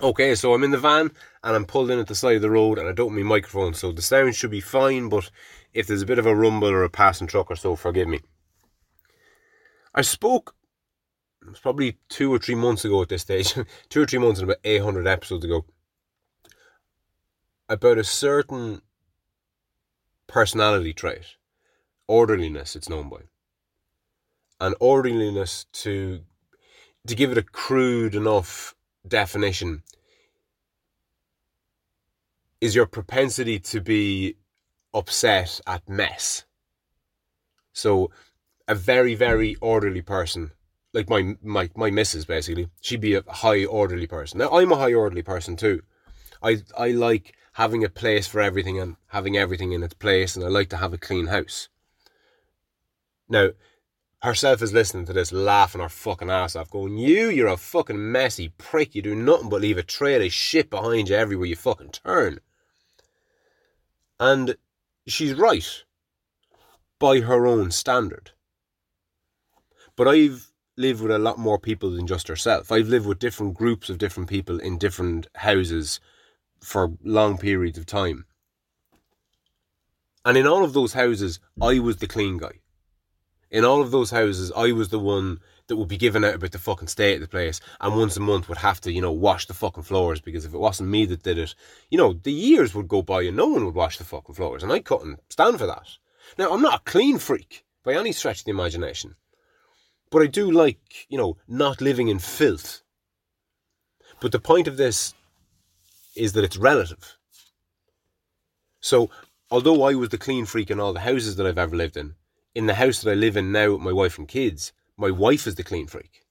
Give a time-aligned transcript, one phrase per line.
[0.00, 1.10] Okay, so I'm in the van
[1.42, 3.24] and I'm pulled in at the side of the road and I don't have my
[3.24, 5.28] microphone, so the sound should be fine, but
[5.74, 8.20] if there's a bit of a rumble or a passing truck or so, forgive me.
[9.92, 10.54] I spoke,
[11.42, 13.54] it was probably two or three months ago at this stage,
[13.88, 15.64] two or three months and about 800 episodes ago,
[17.68, 18.82] about a certain
[20.28, 21.24] personality trait,
[22.06, 23.22] orderliness, it's known by.
[24.60, 26.20] And orderliness to
[27.06, 28.74] to give it a crude enough
[29.08, 29.82] definition
[32.60, 34.36] is your propensity to be
[34.92, 36.44] upset at mess.
[37.72, 38.10] So,
[38.66, 40.50] a very, very orderly person,
[40.92, 44.38] like my my my missus, basically, she'd be a high orderly person.
[44.38, 45.82] Now, I'm a high orderly person too.
[46.42, 50.44] I I like having a place for everything and having everything in its place, and
[50.44, 51.68] I like to have a clean house.
[53.28, 53.50] Now,
[54.22, 58.12] herself is listening to this, laughing her fucking ass off, going, You, you're a fucking
[58.12, 58.94] messy prick.
[58.94, 62.40] You do nothing but leave a trail of shit behind you everywhere you fucking turn.
[64.18, 64.56] And
[65.06, 65.84] she's right
[66.98, 68.32] by her own standard.
[69.94, 72.70] But I've lived with a lot more people than just herself.
[72.72, 76.00] I've lived with different groups of different people in different houses
[76.60, 78.24] for long periods of time.
[80.24, 82.60] And in all of those houses, I was the clean guy
[83.50, 86.52] in all of those houses, I was the one that would be given out about
[86.52, 89.12] the fucking state of the place, and once a month would have to, you know,
[89.12, 91.54] wash the fucking floors because if it wasn't me that did it,
[91.90, 94.62] you know, the years would go by and no one would wash the fucking floors,
[94.62, 95.88] and I couldn't stand for that.
[96.38, 99.14] Now, I'm not a clean freak by any stretch of the imagination,
[100.10, 102.82] but I do like, you know, not living in filth.
[104.20, 105.14] But the point of this
[106.16, 107.16] is that it's relative.
[108.80, 109.10] So,
[109.50, 112.14] although I was the clean freak in all the houses that I've ever lived in,
[112.54, 115.46] in the house that I live in now with my wife and kids, my wife
[115.46, 116.22] is the clean freak.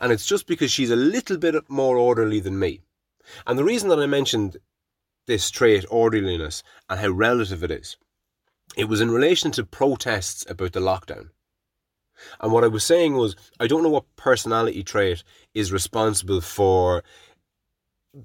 [0.00, 2.82] And it's just because she's a little bit more orderly than me.
[3.46, 4.58] And the reason that I mentioned
[5.26, 7.96] this trait, orderliness, and how relative it is,
[8.76, 11.30] it was in relation to protests about the lockdown.
[12.40, 15.22] And what I was saying was, I don't know what personality trait
[15.54, 17.02] is responsible for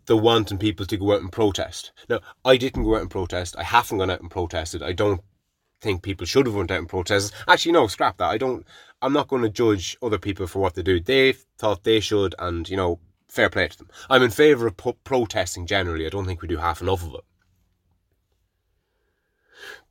[0.06, 1.92] the wanting people to go out and protest.
[2.10, 3.56] Now, I didn't go out and protest.
[3.58, 4.82] I haven't gone out and protested.
[4.82, 5.22] I don't
[5.84, 7.38] think people should have went out and protested.
[7.48, 8.30] Actually, no, scrap that.
[8.30, 8.66] I don't.
[9.02, 11.00] I'm not going to judge other people for what they do.
[11.00, 13.90] They thought they should, and you know, fair play to them.
[14.10, 16.06] I'm in favour of protesting generally.
[16.06, 17.22] I don't think we do half enough of it.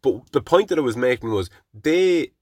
[0.01, 2.33] But the point that I was making was they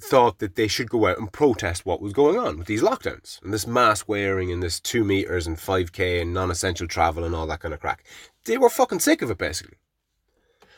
[0.00, 3.42] thought that they should go out and protest what was going on with these lockdowns
[3.42, 7.34] and this mask wearing and this two meters and 5k and non essential travel and
[7.34, 8.04] all that kind of crack.
[8.44, 9.76] They were fucking sick of it basically.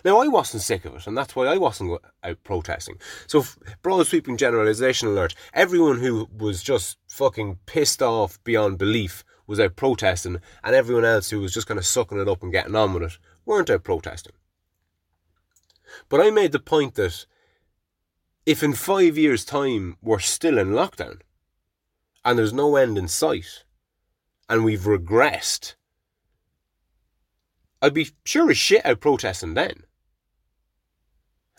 [0.04, 2.96] Now, I wasn't sick of it, and that's why I wasn't out protesting.
[3.26, 3.44] So,
[3.82, 9.76] broad sweeping generalisation alert everyone who was just fucking pissed off beyond belief was out
[9.76, 12.94] protesting, and everyone else who was just kind of sucking it up and getting on
[12.94, 14.32] with it weren't out protesting.
[16.08, 17.26] But I made the point that
[18.46, 21.20] if in five years' time we're still in lockdown
[22.24, 23.64] and there's no end in sight
[24.48, 25.74] and we've regressed,
[27.80, 29.84] I'd be sure as shit out protesting then.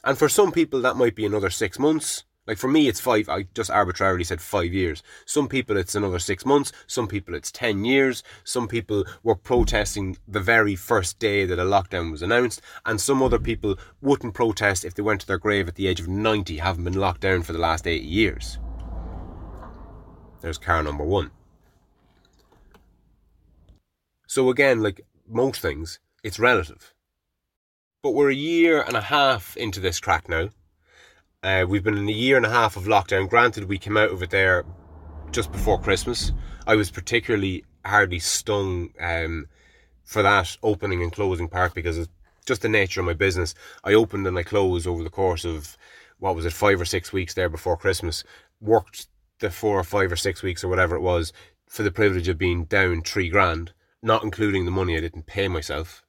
[0.03, 2.25] And for some people, that might be another six months.
[2.45, 3.29] Like for me, it's five.
[3.29, 5.01] I just arbitrarily said five years.
[5.25, 6.73] Some people, it's another six months.
[6.87, 8.21] Some people, it's 10 years.
[8.43, 12.61] Some people were protesting the very first day that a lockdown was announced.
[12.85, 16.01] And some other people wouldn't protest if they went to their grave at the age
[16.01, 18.59] of 90, having been locked down for the last eight years.
[20.41, 21.31] There's car number one.
[24.27, 26.93] So again, like most things, it's relative.
[28.03, 30.49] But we're a year and a half into this crack now.
[31.41, 33.29] Uh, we've been in a year and a half of lockdown.
[33.29, 34.65] Granted, we came out of it there
[35.31, 36.33] just before Christmas.
[36.67, 39.47] I was particularly hardly stung um,
[40.03, 42.09] for that opening and closing part because it's
[42.45, 43.55] just the nature of my business.
[43.85, 45.77] I opened and I closed over the course of
[46.19, 48.25] what was it, five or six weeks there before Christmas.
[48.59, 49.07] Worked
[49.39, 51.31] the four or five or six weeks or whatever it was
[51.69, 55.47] for the privilege of being down three grand, not including the money I didn't pay
[55.47, 56.02] myself.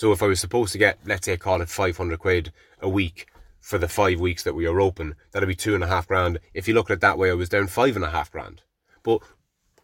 [0.00, 3.26] So if I was supposed to get, let's say, call it 500 quid a week
[3.60, 6.38] for the five weeks that we are open, that'd be two and a half grand.
[6.54, 8.62] If you look at it that way, I was down five and a half grand.
[9.02, 9.20] But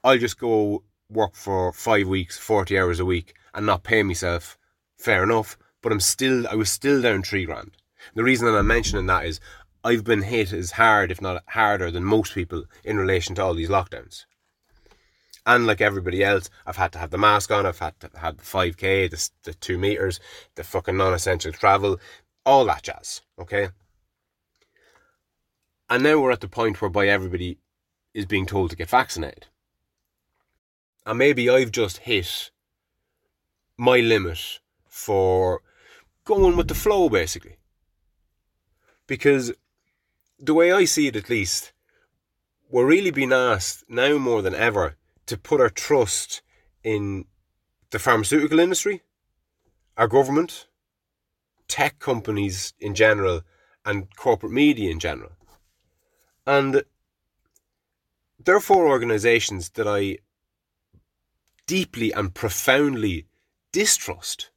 [0.03, 4.57] I'll just go work for five weeks, 40 hours a week and not pay myself.
[4.97, 5.59] Fair enough.
[5.83, 7.73] But I'm still, I was still down three grand.
[8.15, 9.39] The reason that I'm mentioning that is
[9.85, 13.53] I've been hit as hard, if not harder, than most people in relation to all
[13.53, 14.25] these lockdowns.
[15.47, 18.37] And like everybody else, I've had to have the mask on, I've had to have
[18.37, 20.19] the 5k, the, the two meters,
[20.57, 22.01] the fucking non essential travel,
[22.45, 23.23] all that jazz.
[23.39, 23.69] Okay.
[25.89, 27.59] And now we're at the point whereby everybody
[28.13, 29.47] is being told to get vaccinated.
[31.07, 32.51] And maybe I've just hit
[33.77, 34.59] my limit
[34.89, 35.63] for
[36.25, 37.59] going with the flow, basically.
[39.07, 39.53] Because
[40.41, 41.73] the way I see it, at least,
[42.69, 44.97] we're really being asked now more than ever
[45.27, 46.43] to put our trust
[46.83, 47.25] in
[47.91, 49.03] the pharmaceutical industry,
[49.97, 50.67] our government,
[51.69, 53.43] tech companies in general,
[53.85, 55.33] and corporate media in general.
[56.47, 56.85] And
[58.43, 60.19] there are four organizations that I
[61.67, 63.27] deeply and profoundly
[63.73, 64.51] distrust.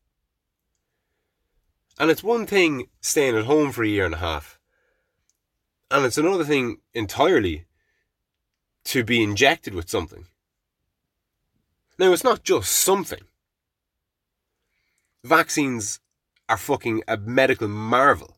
[2.00, 4.60] And it's one thing staying at home for a year and a half,
[5.92, 7.66] and it's another thing entirely
[8.86, 10.28] to be injected with something.
[12.00, 13.26] Now, it's not just something.
[15.26, 16.00] Vaccines
[16.48, 18.38] are fucking a medical marvel.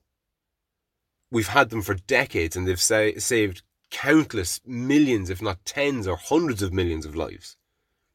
[1.30, 3.62] We've had them for decades and they've sa- saved
[3.92, 7.56] countless millions, if not tens or hundreds of millions of lives.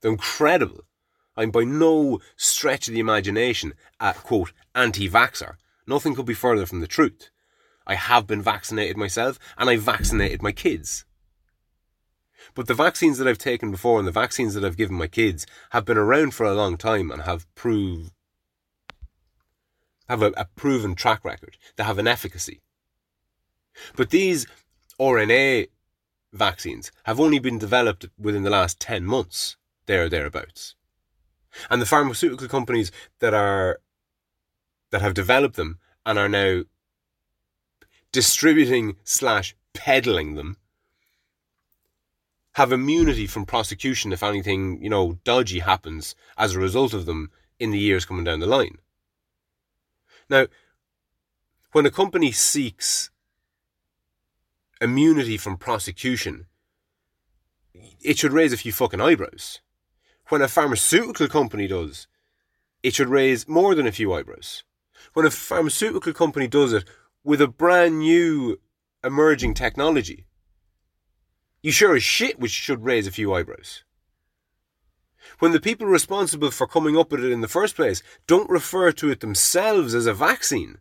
[0.01, 0.81] They're incredible.
[1.37, 5.55] I'm by no stretch of the imagination a quote anti vaxxer.
[5.87, 7.31] Nothing could be further from the truth.
[7.87, 11.06] I have been vaccinated myself and I vaccinated my kids.
[12.55, 15.47] But the vaccines that I've taken before and the vaccines that I've given my kids
[15.71, 18.13] have been around for a long time and have proved
[20.09, 21.57] have a, a proven track record.
[21.77, 22.61] They have an efficacy.
[23.97, 24.47] But these
[25.01, 25.69] RNA
[26.33, 29.57] vaccines have only been developed within the last 10 months,
[29.87, 30.75] there or thereabouts.
[31.71, 33.81] And the pharmaceutical companies that are
[34.91, 36.63] that have developed them and are now
[38.13, 40.59] distributing slash peddling them
[42.57, 47.31] have immunity from prosecution if anything, you know, dodgy happens as a result of them
[47.59, 48.79] in the years coming down the line.
[50.31, 50.47] Now,
[51.73, 53.11] when a company seeks
[54.81, 56.47] immunity from prosecution,
[58.01, 59.61] it should raise a few fucking eyebrows.
[60.29, 62.07] When a pharmaceutical company does,
[62.83, 64.65] it should raise more than a few eyebrows.
[65.13, 66.85] When a pharmaceutical company does it
[67.23, 68.59] with a brand new
[69.05, 70.26] emerging technology,
[71.67, 73.83] you sure as shit which should raise a few eyebrows.
[75.41, 78.93] When the people responsible for coming up with it in the first place don't refer
[78.93, 80.79] to it themselves as a vaccine,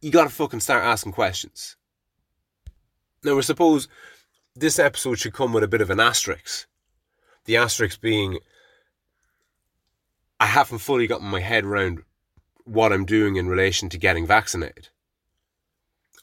[0.00, 1.76] you gotta fucking start asking questions.
[3.22, 3.86] Now, I suppose
[4.56, 6.66] this episode should come with a bit of an asterisk.
[7.44, 8.40] The asterisk being,
[10.40, 12.02] I haven't fully gotten my head around
[12.64, 14.88] what I'm doing in relation to getting vaccinated.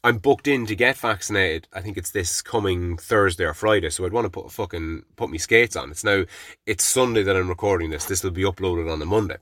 [0.07, 1.67] I'm booked in to get vaccinated.
[1.73, 5.29] I think it's this coming Thursday or Friday, so I'd want to put fucking put
[5.29, 5.91] my skates on.
[5.91, 6.23] It's now
[6.65, 8.05] it's Sunday that I'm recording this.
[8.05, 9.35] This will be uploaded on the Monday.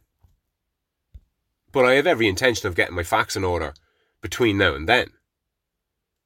[1.72, 3.76] But I have every intention of getting my facts in order
[4.22, 5.10] between now and then.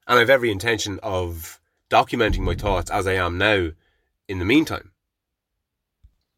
[0.08, 1.60] And I have every intention of
[1.90, 3.72] documenting my thoughts as I am now
[4.30, 4.94] in the meantime.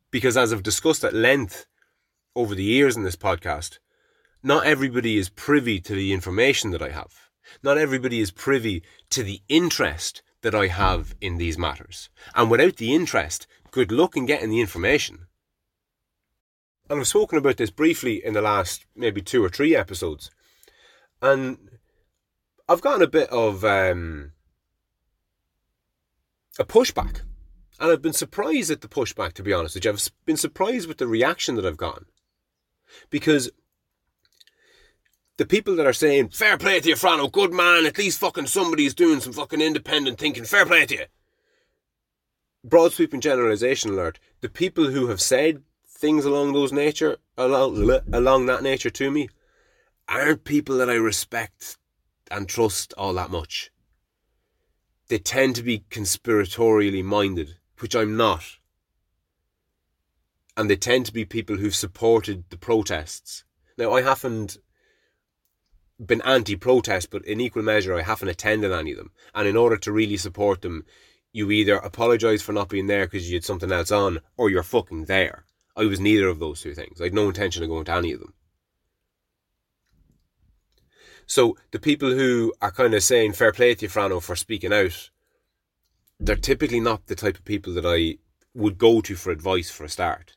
[0.09, 1.68] Because as I've discussed at length
[2.36, 3.77] over the years in this podcast,
[4.42, 7.31] not everybody is privy to the information that I have.
[7.63, 12.09] Not everybody is privy to the interest that I have in these matters.
[12.35, 15.27] And without the interest, good luck in getting the information.
[16.89, 20.29] And I've spoken about this briefly in the last maybe two or three episodes.
[21.21, 21.57] And
[22.67, 24.31] I've gotten a bit of um,
[26.59, 27.21] a pushback.
[27.79, 29.91] And I've been surprised at the pushback, to be honest with you.
[29.91, 32.05] I've been surprised with the reaction that I've gotten.
[33.10, 33.50] Because
[35.41, 38.45] the people that are saying, fair play to you, Frano, good man, at least fucking
[38.45, 41.05] somebody's doing some fucking independent thinking, fair play to you.
[42.63, 44.19] Broad sweeping generalization alert.
[44.41, 49.29] The people who have said things along those nature, along, along that nature to me,
[50.07, 51.79] aren't people that I respect
[52.29, 53.71] and trust all that much.
[55.07, 58.43] They tend to be conspiratorially minded, which I'm not.
[60.55, 63.43] And they tend to be people who've supported the protests.
[63.75, 64.60] Now, I haven't
[66.05, 69.12] been anti protest, but in equal measure, I haven't attended any of them.
[69.36, 70.86] And in order to really support them,
[71.31, 74.63] you either apologise for not being there because you had something else on, or you're
[74.63, 75.46] fucking there.
[75.75, 77.00] I was neither of those two things.
[77.00, 78.34] I had no intention of going to any of them.
[81.25, 84.74] So the people who are kind of saying fair play to you, Frano, for speaking
[84.74, 85.10] out,
[86.20, 88.17] they're typically not the type of people that I
[88.53, 90.36] would go to for advice for a start.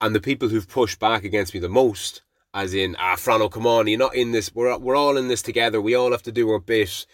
[0.00, 2.22] And the people who've pushed back against me the most,
[2.54, 5.42] as in, ah, Frano, come on, you're not in this, we're, we're all in this
[5.42, 7.06] together, we all have to do our bit,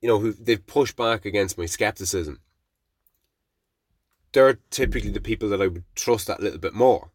[0.00, 2.40] you know, they've pushed back against my skepticism.
[4.32, 7.10] They're typically the people that I would trust that little bit more.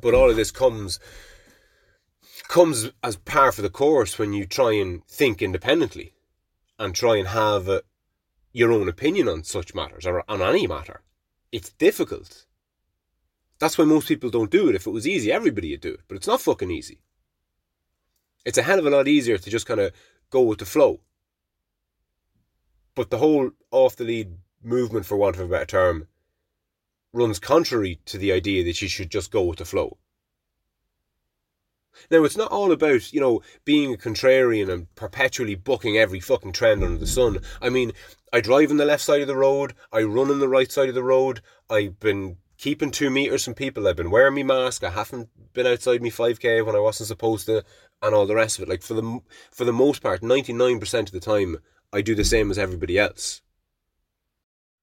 [0.00, 0.98] But all of this comes
[2.48, 6.14] comes as par for the course when you try and think independently
[6.78, 7.82] and try and have a,
[8.52, 11.02] your own opinion on such matters or on any matter.
[11.50, 12.45] It's difficult.
[13.58, 14.74] That's why most people don't do it.
[14.74, 16.00] If it was easy, everybody would do it.
[16.08, 17.00] But it's not fucking easy.
[18.44, 19.92] It's a hell of a lot easier to just kind of
[20.30, 21.00] go with the flow.
[22.94, 26.08] But the whole off the lead movement, for want of a better term,
[27.12, 29.96] runs contrary to the idea that you should just go with the flow.
[32.10, 36.52] Now, it's not all about, you know, being a contrarian and perpetually bucking every fucking
[36.52, 37.38] trend under the sun.
[37.62, 37.92] I mean,
[38.32, 40.90] I drive on the left side of the road, I run on the right side
[40.90, 44.84] of the road, I've been keeping two meters from people, I've been wearing my mask,
[44.84, 47.64] I haven't been outside me 5k when I wasn't supposed to,
[48.02, 48.68] and all the rest of it.
[48.68, 49.20] Like, for the,
[49.50, 51.58] for the most part, 99% of the time,
[51.92, 53.42] I do the same as everybody else.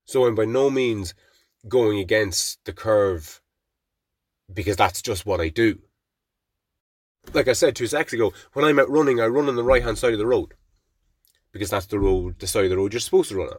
[0.05, 1.13] So I'm by no means
[1.67, 3.41] going against the curve
[4.53, 5.79] because that's just what I do
[7.31, 9.83] like I said two seconds ago, when I'm out running, I run on the right
[9.83, 10.53] hand side of the road
[11.51, 13.57] because that's the road, the side of the road you're supposed to run on.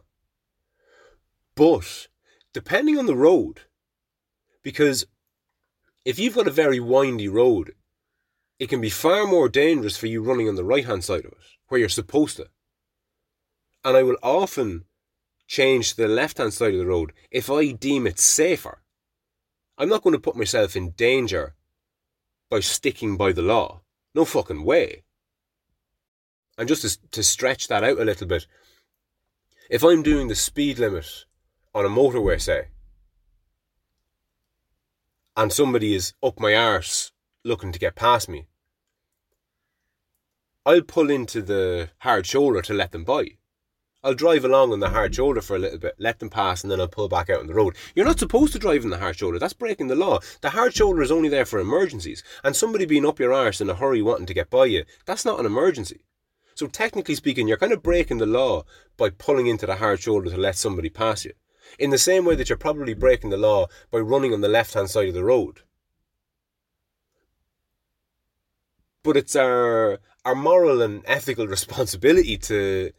[1.55, 2.07] But
[2.53, 3.61] depending on the road,
[4.65, 5.05] because
[6.05, 7.75] if you've got a very windy road,
[8.57, 11.33] it can be far more dangerous for you running on the right hand side of
[11.33, 12.47] it, where you're supposed to.
[13.83, 14.85] And I will often
[15.45, 18.81] change to the left hand side of the road if I deem it safer.
[19.77, 21.53] I'm not going to put myself in danger
[22.49, 23.81] by sticking by the law.
[24.15, 25.03] No fucking way.
[26.57, 28.47] And just to, to stretch that out a little bit,
[29.69, 31.25] if I'm doing the speed limit
[31.75, 32.69] on a motorway, say,
[35.37, 37.11] and somebody is up my arse
[37.43, 38.47] looking to get past me,
[40.65, 43.37] I'll pull into the hard shoulder to let them by.
[44.03, 46.71] I'll drive along on the hard shoulder for a little bit, let them pass, and
[46.71, 47.75] then I'll pull back out on the road.
[47.95, 49.39] You're not supposed to drive in the hard shoulder.
[49.39, 50.19] That's breaking the law.
[50.41, 52.23] The hard shoulder is only there for emergencies.
[52.43, 55.25] And somebody being up your arse in a hurry wanting to get by you, that's
[55.25, 56.05] not an emergency.
[56.53, 58.63] So technically speaking, you're kind of breaking the law
[58.95, 61.33] by pulling into the hard shoulder to let somebody pass you.
[61.77, 64.73] In the same way that you're probably breaking the law by running on the left
[64.73, 65.61] hand side of the road.
[69.03, 72.91] But it's our our moral and ethical responsibility to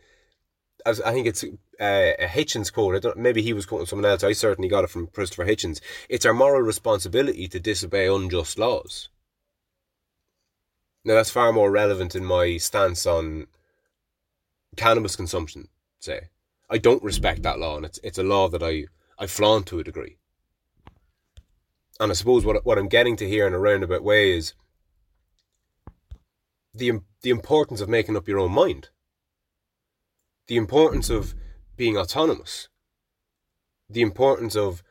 [0.87, 3.16] I think it's uh, a Hitchens quote.
[3.16, 4.23] maybe he was quoting someone else.
[4.23, 5.80] I certainly got it from Christopher Hitchens.
[6.09, 9.09] It's our moral responsibility to disobey unjust laws.
[11.04, 13.47] Now that's far more relevant in my stance on
[14.76, 15.68] cannabis consumption.
[15.99, 16.28] Say,
[16.68, 18.87] I don't respect that law, and it's it's a law that I
[19.18, 20.18] I flaunt to a degree.
[21.99, 24.54] And I suppose what what I'm getting to here in a roundabout way is
[26.75, 28.88] the the importance of making up your own mind
[30.46, 31.35] the importance of
[31.76, 32.68] being autonomous,
[33.88, 34.82] the importance of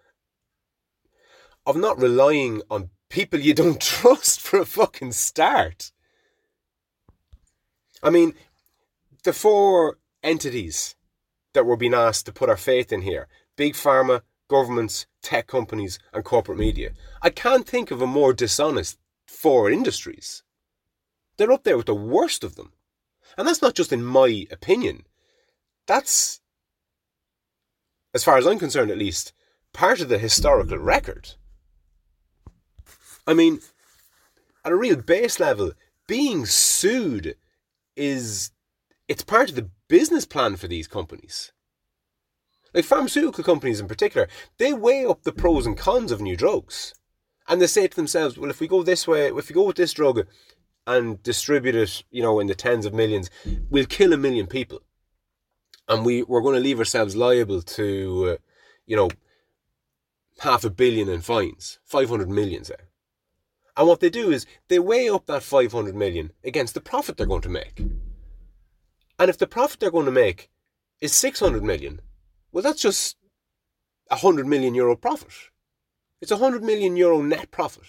[1.66, 5.92] of not relying on people you don't trust for a fucking start.
[8.04, 8.34] I mean,
[9.24, 10.96] the four entities
[11.56, 15.98] that we're being asked to put our faith in here big pharma, governments, tech companies,
[16.14, 16.92] and corporate media.
[17.22, 20.44] I can't think of a more dishonest four industries.
[21.38, 22.74] They're up there with the worst of them.
[23.38, 25.06] And that's not just in my opinion
[25.86, 26.42] that's,
[28.14, 29.34] as far as I'm concerned at least,
[29.74, 31.32] part of the historical record.
[33.28, 33.60] I mean,
[34.64, 35.74] at a real base level,
[36.08, 37.36] being sued
[37.96, 38.52] is
[39.08, 41.52] it's part of the business plan for these companies.
[42.74, 46.94] Like pharmaceutical companies in particular, they weigh up the pros and cons of new drugs.
[47.48, 49.76] And they say to themselves, well, if we go this way, if we go with
[49.78, 50.26] this drug
[50.88, 53.30] and distribute it, you know, in the tens of millions,
[53.70, 54.82] we'll kill a million people
[55.88, 58.38] and we we're going to leave ourselves liable to, uh,
[58.86, 59.10] you know,
[60.40, 62.90] half a billion in fines, five hundred million there.
[63.78, 67.18] And what they do is they weigh up that five hundred million against the profit
[67.18, 67.82] they're going to make.
[69.18, 70.50] And if the profit they're going to make
[71.00, 72.02] is six hundred million,
[72.52, 73.18] well, that's just
[74.12, 75.34] a hundred million euro profit.
[76.22, 77.84] It's a hundred million euro net profit.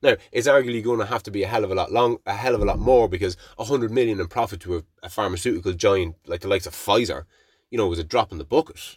[0.00, 2.34] Now, it's arguably going to have to be a hell of a lot long, a
[2.34, 5.72] hell of a lot more because a hundred million in profit to a, a, pharmaceutical
[5.72, 7.24] giant like the likes of Pfizer,
[7.70, 8.96] you know, was a drop in the bucket.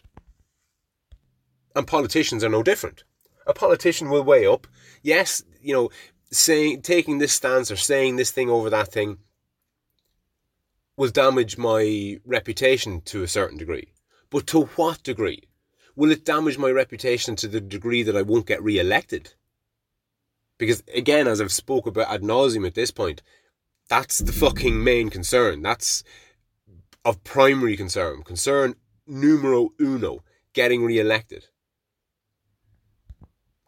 [1.74, 3.02] And politicians are no different.
[3.46, 4.68] A politician will weigh up,
[5.02, 5.90] yes, you know,
[6.30, 9.18] saying taking this stance or saying this thing over that thing
[11.02, 13.92] will damage my reputation to a certain degree.
[14.30, 15.48] But to what degree?
[15.96, 19.34] Will it damage my reputation to the degree that I won't get re-elected?
[20.58, 23.20] Because again, as I've spoke about ad nauseum at this point,
[23.88, 25.60] that's the fucking main concern.
[25.60, 26.04] That's
[27.04, 28.22] of primary concern.
[28.22, 31.46] Concern numero uno, getting re-elected.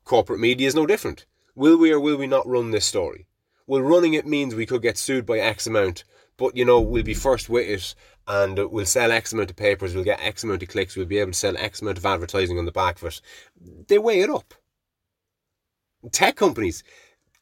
[0.05, 1.27] Corporate media is no different.
[1.57, 3.27] Will we or will we not run this story?
[3.67, 6.05] Well, running it means we could get sued by X amount
[6.37, 7.95] but you know, we'll be first with it
[8.27, 11.19] and we'll sell X amount of papers, we'll get X amount of clicks, we'll be
[11.19, 13.21] able to sell X amount of advertising on the back of it.
[13.89, 14.55] They weigh it up.
[16.13, 16.83] Tech companies,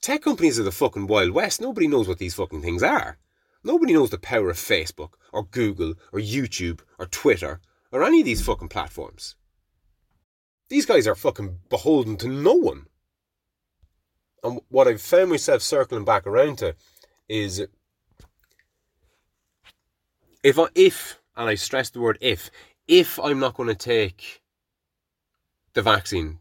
[0.00, 1.60] tech companies are the fucking Wild West.
[1.60, 3.18] Nobody knows what these fucking things are.
[3.64, 7.60] Nobody knows the power of Facebook or Google or YouTube or Twitter
[7.92, 9.36] or any of these fucking platforms.
[10.68, 12.86] These guys are fucking beholden to no one.
[14.42, 16.74] And what I've found myself circling back around to
[17.28, 17.64] is
[20.42, 22.50] if I, if and I stress the word if
[22.88, 24.42] if I'm not going to take
[25.74, 26.38] the vaccine,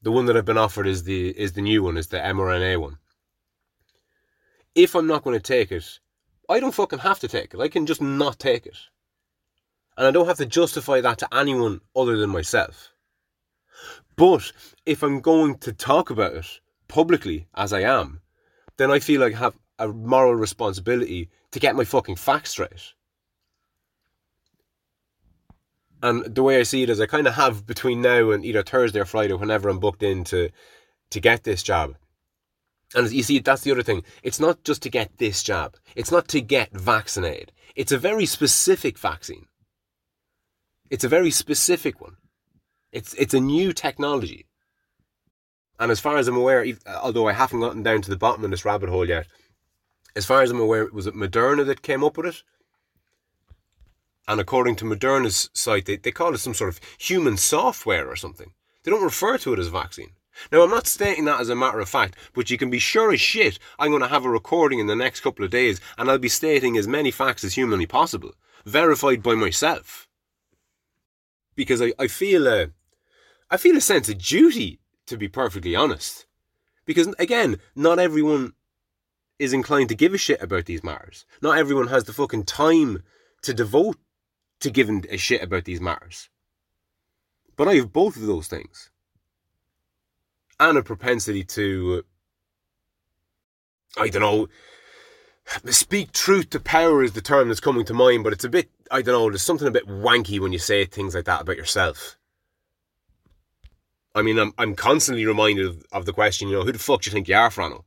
[0.00, 2.80] the one that I've been offered is the is the new one, is the mRNA
[2.80, 2.98] one.
[4.74, 6.00] If I'm not going to take it,
[6.48, 7.60] I don't fucking have to take it.
[7.60, 8.78] I can just not take it.
[9.96, 12.92] And I don't have to justify that to anyone other than myself.
[14.16, 14.50] But
[14.86, 18.22] if I'm going to talk about it publicly as I am,
[18.78, 22.94] then I feel like I have a moral responsibility to get my fucking facts straight.
[26.02, 28.62] And the way I see it is, I kind of have between now and either
[28.62, 30.50] Thursday or Friday, whenever I'm booked in to,
[31.10, 31.94] to get this job.
[32.94, 34.02] And you see, that's the other thing.
[34.22, 35.76] It's not just to get this job.
[35.94, 37.52] It's not to get vaccinated.
[37.76, 39.46] It's a very specific vaccine.
[40.90, 42.16] It's a very specific one.
[42.92, 44.46] It's it's a new technology.
[45.80, 48.50] And as far as I'm aware, although I haven't gotten down to the bottom of
[48.50, 49.26] this rabbit hole yet,
[50.14, 52.42] as far as I'm aware, was it Moderna that came up with it?
[54.32, 58.16] And according to Moderna's site, they, they call it some sort of human software or
[58.16, 58.54] something.
[58.82, 60.12] They don't refer to it as a vaccine.
[60.50, 63.12] Now, I'm not stating that as a matter of fact, but you can be sure
[63.12, 66.10] as shit I'm going to have a recording in the next couple of days and
[66.10, 68.32] I'll be stating as many facts as humanly possible,
[68.64, 70.08] verified by myself.
[71.54, 72.70] Because I, I feel a,
[73.50, 76.24] I feel a sense of duty, to be perfectly honest.
[76.86, 78.54] Because, again, not everyone
[79.38, 81.26] is inclined to give a shit about these matters.
[81.42, 83.02] Not everyone has the fucking time
[83.42, 83.98] to devote
[84.62, 86.28] to giving a shit about these matters.
[87.56, 88.90] But I have both of those things.
[90.58, 92.04] And a propensity to,
[93.96, 94.48] I don't know,
[95.70, 98.70] speak truth to power is the term that's coming to mind, but it's a bit,
[98.90, 101.56] I don't know, there's something a bit wanky when you say things like that about
[101.56, 102.16] yourself.
[104.14, 107.02] I mean, I'm, I'm constantly reminded of, of the question, you know, who the fuck
[107.02, 107.84] do you think you are, Frano?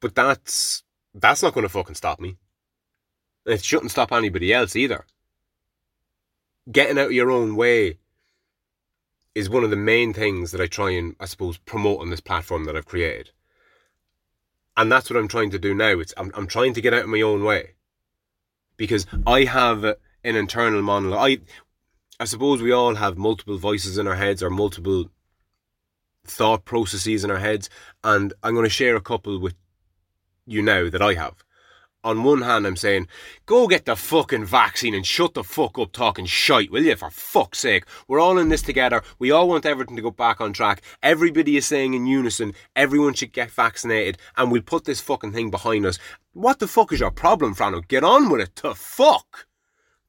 [0.00, 0.82] But that's,
[1.14, 2.36] that's not going to fucking stop me.
[3.46, 5.04] It shouldn't stop anybody else either.
[6.70, 7.98] Getting out of your own way
[9.34, 12.20] is one of the main things that I try and, I suppose, promote on this
[12.20, 13.30] platform that I've created.
[14.76, 15.98] And that's what I'm trying to do now.
[15.98, 17.74] It's I'm, I'm trying to get out of my own way.
[18.76, 21.20] Because I have an internal monologue.
[21.20, 21.38] I
[22.18, 25.10] I suppose we all have multiple voices in our heads or multiple
[26.24, 27.68] thought processes in our heads.
[28.02, 29.54] And I'm going to share a couple with
[30.46, 31.43] you now that I have
[32.04, 33.08] on one hand, I'm saying,
[33.46, 36.94] go get the fucking vaccine and shut the fuck up talking shite, will you?
[36.94, 37.86] For fuck's sake.
[38.06, 39.02] We're all in this together.
[39.18, 40.82] We all want everything to go back on track.
[41.02, 45.50] Everybody is saying in unison, everyone should get vaccinated and we'll put this fucking thing
[45.50, 45.98] behind us.
[46.34, 47.86] What the fuck is your problem, Frano?
[47.88, 48.54] Get on with it.
[48.56, 49.46] To fuck.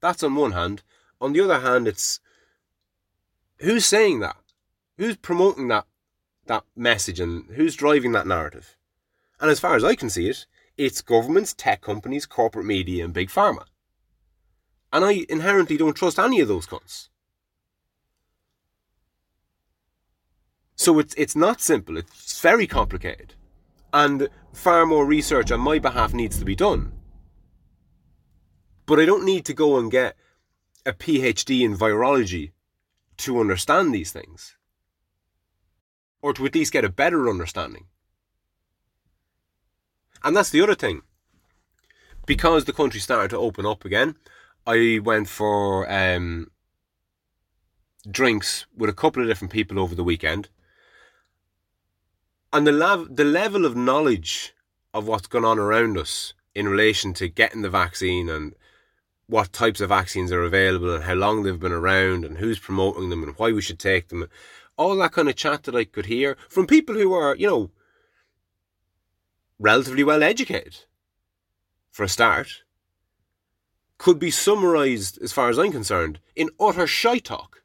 [0.00, 0.82] That's on one hand.
[1.20, 2.20] On the other hand, it's
[3.58, 4.36] who's saying that?
[4.98, 5.86] Who's promoting that
[6.46, 8.76] that message and who's driving that narrative?
[9.40, 13.14] And as far as I can see it, it's governments, tech companies, corporate media, and
[13.14, 13.64] big pharma.
[14.92, 17.08] And I inherently don't trust any of those cunts.
[20.76, 21.96] So it's it's not simple.
[21.96, 23.34] It's very complicated,
[23.92, 26.92] and far more research on my behalf needs to be done.
[28.84, 30.16] But I don't need to go and get
[30.84, 32.52] a PhD in virology
[33.16, 34.56] to understand these things,
[36.20, 37.86] or to at least get a better understanding.
[40.26, 41.02] And that's the other thing.
[42.26, 44.16] Because the country started to open up again,
[44.66, 46.50] I went for um,
[48.10, 50.48] drinks with a couple of different people over the weekend.
[52.52, 54.52] And the, lav- the level of knowledge
[54.92, 58.56] of what's going on around us in relation to getting the vaccine and
[59.28, 63.10] what types of vaccines are available and how long they've been around and who's promoting
[63.10, 64.28] them and why we should take them.
[64.76, 67.70] All that kind of chat that I could hear from people who are, you know,
[69.58, 70.84] relatively well educated,
[71.90, 72.62] for a start,
[73.98, 77.62] could be summarised, as far as I'm concerned, in utter shite talk.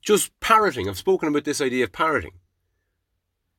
[0.00, 0.88] Just parroting.
[0.88, 2.32] I've spoken about this idea of parroting.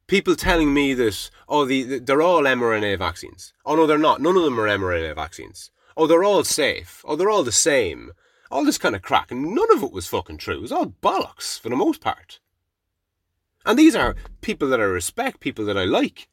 [0.07, 3.53] People telling me that, oh, the, the, they're all mRNA vaccines.
[3.65, 4.21] Oh, no, they're not.
[4.21, 5.69] None of them are mRNA vaccines.
[5.95, 7.03] Oh, they're all safe.
[7.05, 8.11] Oh, they're all the same.
[8.49, 9.29] All this kind of crack.
[9.29, 10.55] And none of it was fucking true.
[10.55, 12.39] It was all bollocks for the most part.
[13.65, 16.29] And these are people that I respect, people that I like.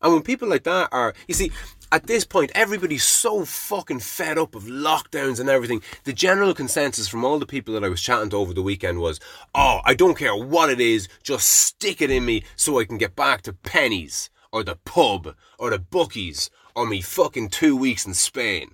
[0.00, 1.50] And when people like that are, you see,
[1.90, 5.82] at this point, everybody's so fucking fed up of lockdowns and everything.
[6.04, 9.00] The general consensus from all the people that I was chatting to over the weekend
[9.00, 9.18] was,
[9.54, 12.98] oh, I don't care what it is, just stick it in me so I can
[12.98, 18.06] get back to Penneys, or the pub, or the bookies, or me fucking two weeks
[18.06, 18.72] in Spain.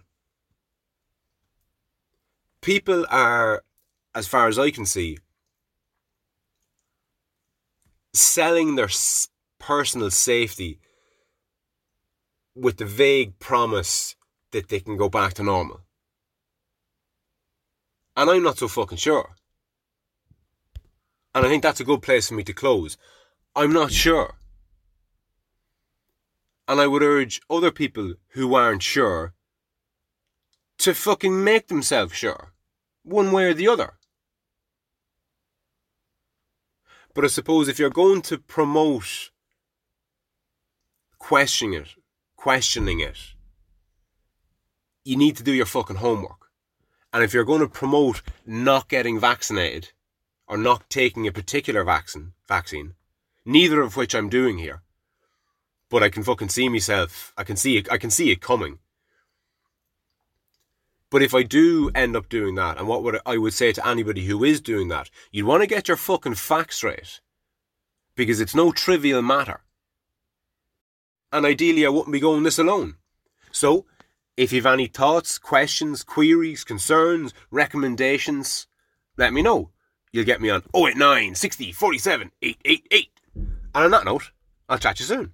[2.61, 3.63] People are,
[4.15, 5.19] as far as I can see,
[8.15, 8.89] selling their
[9.59, 10.81] personal safety
[12.55, 14.15] with the vague promise
[14.53, 15.81] that they can go back to normal.
[18.17, 19.35] And I'm not so fucking sure.
[21.35, 22.97] And I think that's a good place for me to close.
[23.57, 24.37] I'm not sure.
[26.69, 29.35] And I would urge other people who aren't sure
[30.79, 32.53] to fucking make themselves sure,
[33.03, 33.95] one way or the other.
[37.15, 39.31] But I suppose if you're going to promote
[41.19, 41.89] questioning it,
[42.37, 43.17] questioning it,
[45.05, 46.51] you need to do your fucking homework.
[47.13, 49.93] And if you're going to promote not getting vaccinated
[50.49, 52.95] or not taking a particular vaccine, vaccine,
[53.45, 54.83] neither of which I'm doing here,
[55.89, 58.81] but I can fucking see myself, I can see it, I can see it coming.
[61.15, 63.87] But if I do end up doing that, and what would I would say to
[63.87, 67.21] anybody who is doing that, you'd want to get your fucking facts straight.
[68.17, 69.61] Because it's no trivial matter.
[71.31, 72.97] And ideally I wouldn't be going this alone.
[73.53, 73.87] So,
[74.37, 78.67] if you've any thoughts, questions, queries, concerns, recommendations,
[79.17, 79.71] let me know.
[80.11, 83.11] You'll get me on 089 60 47 888.
[83.73, 84.33] And on that note,
[84.69, 85.33] I'll chat you soon.